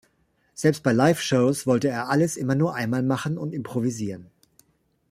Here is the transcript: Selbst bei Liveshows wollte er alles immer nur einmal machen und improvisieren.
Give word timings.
Selbst 0.55 0.81
bei 0.81 0.93
Liveshows 0.93 1.67
wollte 1.67 1.87
er 1.89 2.09
alles 2.09 2.35
immer 2.35 2.55
nur 2.55 2.73
einmal 2.73 3.03
machen 3.03 3.37
und 3.37 3.53
improvisieren. 3.53 4.31